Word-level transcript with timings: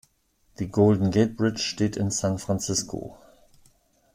Die 0.57 0.67
Golden 0.69 1.11
Gate 1.11 1.37
Bridge 1.37 1.59
steht 1.59 1.95
in 1.95 2.09
San 2.09 2.39
Francisco. 2.39 3.19